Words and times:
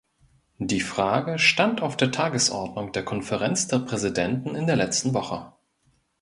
Die 0.57 0.79
Frage 0.79 1.37
stand 1.37 1.83
auf 1.83 1.95
der 1.95 2.09
Tagesordnung 2.11 2.91
der 2.91 3.05
Konferenz 3.05 3.67
der 3.67 3.77
Präsidenten 3.77 4.55
in 4.55 4.65
der 4.65 4.75
letzten 4.75 5.13
Woche. 5.13 5.53